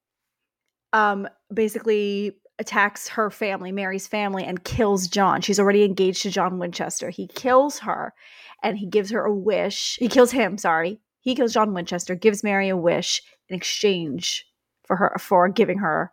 [0.92, 5.40] um, basically attacks her family, Mary's family, and kills John.
[5.42, 7.10] She's already engaged to John Winchester.
[7.10, 8.14] He kills her
[8.62, 9.96] and he gives her a wish.
[10.00, 11.00] He kills him, sorry.
[11.20, 14.46] He kills John Winchester, gives Mary a wish in exchange
[14.84, 16.12] for her for giving her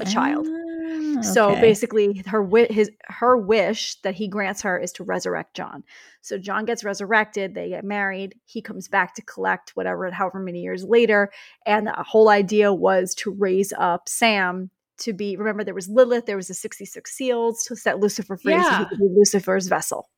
[0.00, 0.46] a child.
[0.88, 5.54] Ah, So basically, her wi- his her wish that he grants her is to resurrect
[5.54, 5.82] John.
[6.20, 7.54] So John gets resurrected.
[7.54, 8.34] They get married.
[8.44, 11.30] He comes back to collect whatever, however many years later.
[11.64, 15.36] And the whole idea was to raise up Sam to be.
[15.36, 16.26] Remember, there was Lilith.
[16.26, 18.52] There was the sixty six seals to set Lucifer free.
[18.54, 18.84] So Yeah.
[18.90, 20.08] be Lucifer's vessel.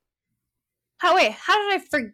[0.98, 2.11] How wait, how did I forget?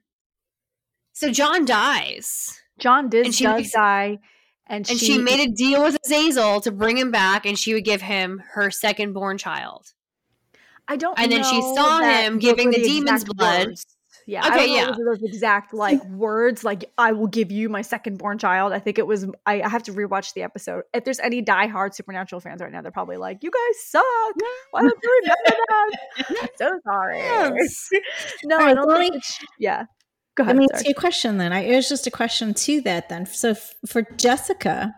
[1.13, 2.61] So John dies.
[2.79, 4.19] John did does makes- die,
[4.67, 7.85] and, And she, made a deal with Azazel to bring him back and she would
[7.85, 9.93] give him her second born child.
[10.89, 11.19] I don't.
[11.19, 13.69] and then she saw him giving were the demon's blood.
[13.69, 13.87] words.
[14.27, 14.47] Yeah.
[14.47, 15.13] Okay, I don't know yeah.
[15.13, 18.99] those exact like words, like "I will give you my second born child." I think
[18.99, 19.27] it was.
[19.45, 20.85] I, I have to rewatch the episode.
[20.95, 24.05] If there's any diehard Supernatural fans right now, they're probably like, "You guys suck.
[24.71, 27.19] Why don't you remember that?" so sorry.
[27.19, 27.91] Yes.
[28.45, 29.23] no, All I don't think
[29.59, 29.85] Yeah.
[30.37, 30.57] Go Let ahead.
[30.57, 31.53] me ask you a question then.
[31.53, 33.25] I, it was just a question to that then.
[33.27, 34.95] So f- for Jessica,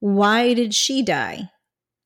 [0.00, 1.50] why did she die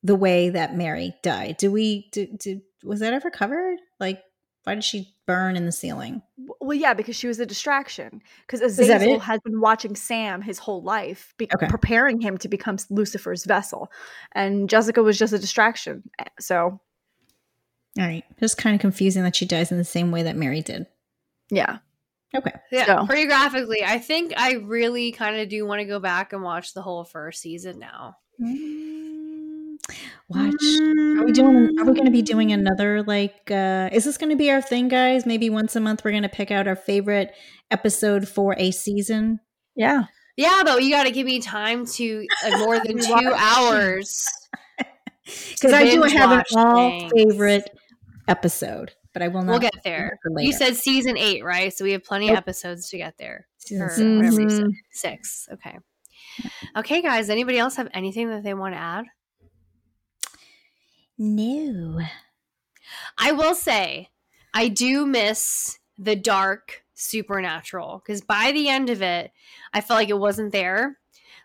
[0.02, 1.56] the way that Mary died?
[1.58, 3.78] Do we do, do was that ever covered?
[3.98, 4.20] Like
[4.64, 6.22] why did she burn in the ceiling.
[6.60, 8.20] Well, yeah, because she was a distraction.
[8.46, 11.66] Because Azazel has been watching Sam his whole life, be- Okay.
[11.68, 13.90] preparing him to become Lucifer's vessel,
[14.32, 16.02] and Jessica was just a distraction.
[16.18, 16.80] Eh, So,
[17.98, 18.24] All right.
[18.40, 20.86] Just kind of confusing that she dies in the same way that Mary did.
[21.50, 21.78] yeah,
[22.34, 22.52] Okay.
[22.72, 23.84] Yeah, So- pretty graphically.
[23.84, 27.04] I think I really kind of do want to go back and watch the whole
[27.04, 28.16] first season now.
[30.28, 30.54] Watch.
[31.18, 34.50] Are we doing are we gonna be doing another like uh is this gonna be
[34.50, 35.26] our thing, guys?
[35.26, 37.32] Maybe once a month we're gonna pick out our favorite
[37.70, 39.40] episode for a season.
[39.76, 40.04] yeah.
[40.36, 44.26] Yeah, though you got to give me time to uh, more than two hours.
[45.24, 47.12] Because I do have an all things.
[47.14, 47.70] favorite
[48.28, 50.18] episode, but I will not We'll get there.
[50.36, 51.72] You said season eight, right?
[51.72, 53.46] So we have plenty of episodes to get there.
[53.56, 54.54] Season or six.
[54.54, 55.48] Said, Six.
[55.52, 55.78] Okay.
[56.76, 57.30] Okay, guys.
[57.30, 59.06] Anybody else have anything that they want to add?
[61.16, 62.00] No.
[63.18, 64.10] I will say,
[64.52, 69.30] I do miss the dark supernatural because by the end of it,
[69.72, 70.98] I felt like it wasn't there.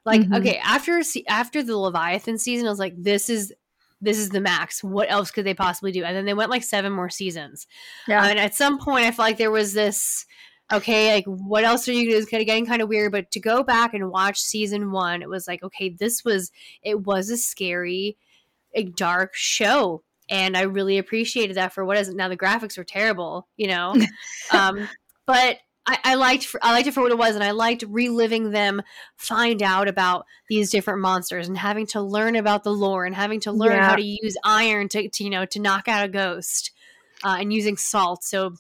[0.06, 0.38] Like, Mhm.
[0.40, 3.54] okay, after after the Leviathan season, I was like, this is
[4.02, 4.84] this is the max.
[4.84, 6.04] What else could they possibly do?
[6.04, 7.68] And then they went like seven more seasons.
[8.08, 8.26] Yeah.
[8.26, 10.26] and at some point, I felt like there was this.
[10.72, 12.22] Okay, like what else are you doing?
[12.22, 13.12] It's kind of getting kind of weird.
[13.12, 16.52] But to go back and watch season one, it was like, okay, this was
[16.84, 18.18] it was a scary,
[18.76, 22.28] a dark show and I really appreciated that for what is it now.
[22.30, 23.96] The graphics were terrible, you know,
[24.52, 24.88] um,
[25.26, 25.58] but
[25.90, 28.52] I, I liked for, I liked it for what it was, and I liked reliving
[28.52, 28.82] them
[29.18, 33.40] find out about these different monsters and having to learn about the lore and having
[33.42, 33.90] to learn Yeah.
[33.90, 36.72] how to use iron to, to you know to knock out a ghost
[37.24, 38.24] uh, and using salt.
[38.24, 38.54] So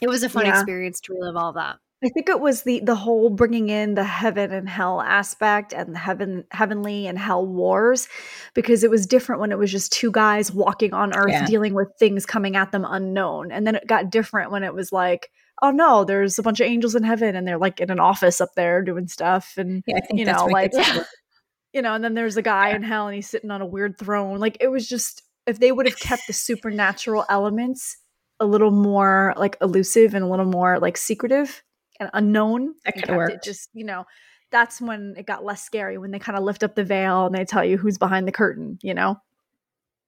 [0.00, 0.52] it was a fun Yeah.
[0.58, 1.76] experience to relive all that.
[2.02, 5.94] I think it was the the whole bringing in the heaven and hell aspect and
[5.94, 8.08] the heaven heavenly and hell wars
[8.54, 11.44] because it was different when it was just two guys walking on earth Yeah.
[11.44, 14.92] dealing with things coming at them unknown and then it got different when it was
[14.92, 15.28] like
[15.62, 18.40] oh no there's a bunch of angels in heaven and they're like in an office
[18.40, 21.08] up there doing stuff and Yeah, I think You know, like- gets-
[21.72, 23.98] you know and then there's a guy in hell and he's sitting on a weird
[23.98, 27.96] throne like it was just if they would have kept the supernatural elements
[28.40, 31.62] a little more like elusive and a little more like secretive
[32.00, 33.44] and unknown That coulda it worked.
[33.44, 34.04] just you know
[34.50, 37.34] that's when it got less scary when they kind of lift up the veil and
[37.34, 39.16] they tell you who's behind the curtain you know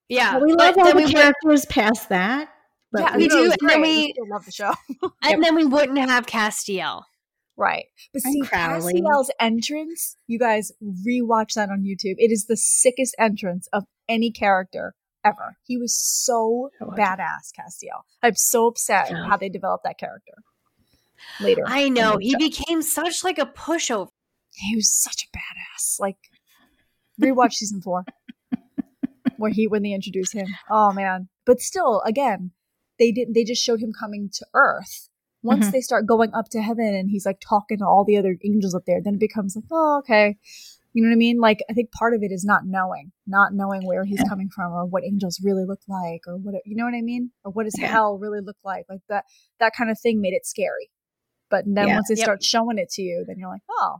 [0.08, 2.48] Yeah, Well, we love all the we would, characters past that.
[2.92, 4.72] But yeah we do, and then we- still love the show
[5.22, 7.02] and then we wouldn't have Castiel.
[7.56, 7.84] Right.
[8.12, 12.14] But see, Castiel's entrance, you guys rewatch that on YouTube.
[12.18, 15.56] It is the sickest entrance of any character ever.
[15.64, 17.00] He was so I watch it.
[17.02, 18.02] badass, Castiel.
[18.22, 19.26] I'm so upset Yeah.
[19.28, 20.32] how they developed that character
[21.40, 21.62] later.
[21.66, 22.38] I know he show.
[22.38, 24.08] became such like a pushover.
[24.54, 26.00] he was such a badass.
[26.00, 26.16] Like
[27.20, 28.04] rewatch season four.
[29.36, 30.46] where he when they introduce him.
[30.70, 31.28] Oh man.
[31.44, 32.52] But still, again,
[33.02, 35.08] they didn't they just showed him coming to Earth.
[35.42, 35.72] Once Mhm.
[35.72, 38.74] they start going up to heaven and he's like talking to all the other angels
[38.76, 40.36] up there, then it becomes like, oh, okay.
[40.92, 41.38] You know what I mean?
[41.40, 44.28] Like I think part of it is not knowing, not knowing where he's Yeah.
[44.28, 47.32] coming from or what angels really look like or what you know what I mean?
[47.44, 47.88] Or what does Yeah.
[47.88, 48.84] hell really look like?
[48.88, 49.24] Like that
[49.58, 50.90] that kind of thing made it scary.
[51.50, 51.94] But then Yeah.
[51.96, 52.24] once they Yep.
[52.24, 53.96] start showing it to you, then you're like, oh,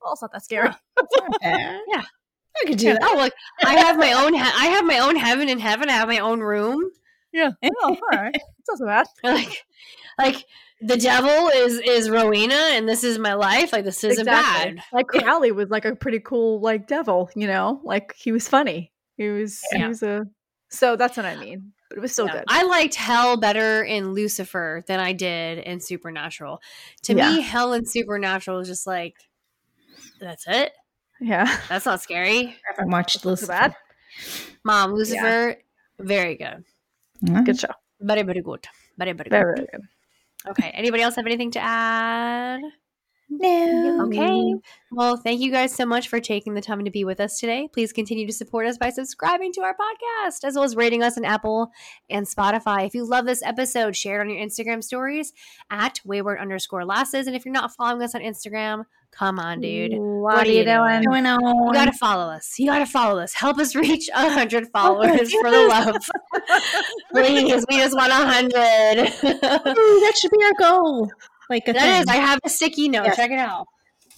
[0.00, 0.70] well, it's not that scary.
[1.42, 1.80] Yeah.
[2.58, 3.02] I could do that.
[3.02, 4.32] Oh, look, I have my own.
[4.32, 5.90] He- I have my own heaven in heaven.
[5.90, 6.90] I have my own room.
[7.36, 7.50] Yeah.
[7.82, 8.34] Oh, all right.
[8.34, 9.06] It's not so bad.
[9.24, 9.64] Like,
[10.18, 10.44] like
[10.80, 13.72] the devil is is Rowena, and this is my life.
[13.72, 14.78] Like this isn't bad.
[14.92, 17.80] Like Crowley was like a pretty cool like devil, you know?
[17.84, 18.92] Like he was funny.
[19.18, 20.24] He was he was a
[20.70, 21.72] so that's what I mean.
[21.90, 22.32] But it was still Yeah.
[22.38, 22.44] good.
[22.48, 26.60] I liked Hell better in Lucifer than I did in Supernatural.
[27.04, 27.30] To Yeah.
[27.34, 29.14] me, Hell and Supernatural is just like
[30.20, 30.72] that's it.
[31.20, 31.60] yeah.
[31.68, 32.48] That's not scary.
[32.48, 33.52] I haven't watched Not Lucifer.
[33.52, 33.76] bad.
[34.64, 35.56] Mom, Lucifer,
[35.98, 36.64] very good.
[37.24, 37.44] Mhm.
[37.46, 37.72] Good show.
[38.00, 38.66] Very, very good.
[38.98, 39.36] Very, very good.
[39.38, 39.82] Very, very good.
[40.48, 40.70] Okay.
[40.74, 42.60] Anybody else have anything to add?
[43.28, 44.06] No.
[44.06, 44.54] Okay.
[44.92, 47.68] Well, thank you guys so much for taking the time to be with us today.
[47.70, 51.18] Please continue to support us by subscribing to our podcast, as well as rating us
[51.18, 51.70] on Apple
[52.08, 52.86] and Spotify.
[52.86, 55.34] If you love this episode, share it on your Instagram stories
[55.70, 57.26] at wayward underscore lasses.
[57.26, 59.92] And if you're not following us on Instagram, come on, dude.
[59.98, 61.02] What, are are you you doing?
[61.02, 61.26] doing?
[61.26, 62.58] You gotta follow us.
[62.58, 63.34] You gotta follow us.
[63.34, 65.96] Help us reach a hundred oh followers for the love.
[67.12, 69.12] Please, we just want a hundred.
[69.20, 71.10] That should be our goal.
[71.50, 72.20] Like a That is, thing.
[72.20, 73.04] I have a sticky note.
[73.06, 73.16] Yes.
[73.16, 73.66] Check it out.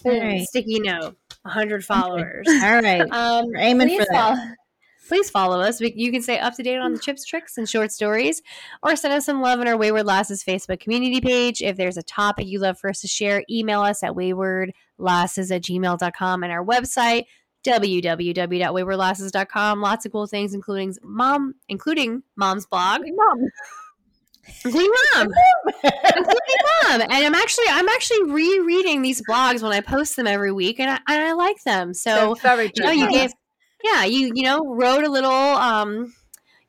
[0.05, 0.45] Right.
[0.47, 1.17] Sticky note.
[1.43, 2.47] 100 followers.
[2.63, 3.05] All right.
[3.11, 4.35] Um, We're aiming please for that.
[4.35, 4.53] Follow,
[5.07, 5.79] please follow us.
[5.81, 8.41] We, you can stay up to date on the chips, tricks, and short stories,
[8.83, 11.61] or send us some love on our Wayward Lasses Facebook community page.
[11.61, 15.63] If there's a topic you'd love for us to share, email us at waywardlasses at
[15.63, 17.25] gmail.com and our website
[17.65, 23.37] www.waywardlasses.com lots of cool things including mom including mom's blog Mom.
[24.49, 25.27] City Mom.
[25.83, 30.79] Mom, and I'm actually I'm actually rereading these blogs when I post them every week,
[30.79, 31.93] and I, and I like them.
[31.93, 32.35] So
[32.75, 33.31] you know, you gave,
[33.83, 35.31] yeah, you you know wrote a little.
[35.31, 36.13] um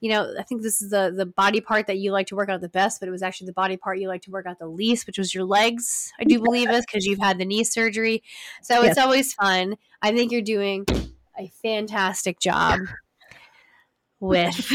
[0.02, 2.48] you know, I think this is the the body part that you like to work
[2.48, 4.58] out the best, but it was actually the body part you like to work out
[4.58, 6.10] the least, which was your legs.
[6.18, 8.22] I do believe is because you've had the knee surgery,
[8.62, 8.92] so Yes.
[8.92, 9.76] it's always fun.
[10.00, 10.86] I think you're doing
[11.38, 12.80] a fantastic job
[14.20, 14.54] with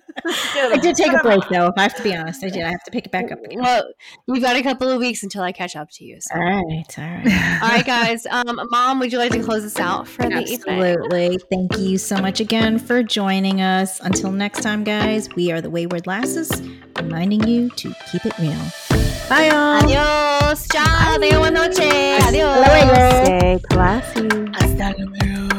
[0.26, 1.66] I did take a break though.
[1.66, 2.62] If I have to be honest, I did.
[2.62, 3.42] I have to pick it back up.
[3.44, 3.60] Again.
[3.60, 3.92] Well,
[4.26, 6.18] we've got a couple of weeks until I catch up to you.
[6.20, 6.34] So.
[6.34, 7.60] All right, all right.
[7.62, 8.26] All right, guys.
[8.26, 10.80] Um, Mom, would you like to close us out for the evening?
[10.80, 11.38] Absolutely.
[11.50, 14.00] Thank you so much again for joining us.
[14.00, 16.62] Until next time, guys, we are the Wayward Lasses,
[16.96, 18.60] reminding you to keep it real.
[19.28, 19.80] Bye, y'all.
[19.80, 20.66] Adiós.
[20.72, 21.18] Chao.
[21.18, 22.18] Tenga buena noche.
[22.20, 23.26] Adiós.
[23.26, 24.28] Stay classy.
[24.54, 25.51] Hasta luego.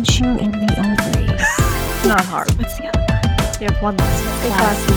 [0.00, 2.08] Punch you in the ovaries.
[2.08, 2.50] Not hard.
[2.52, 3.60] What's the other one?
[3.60, 4.56] You have one last one.
[4.56, 4.94] Classy.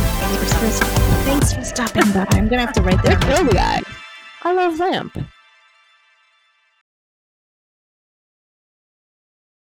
[1.26, 2.26] Thanks for stopping by.
[2.30, 3.20] I'm gonna have to write that.
[3.22, 3.82] Kill the guy.
[4.44, 5.18] I love Lamp.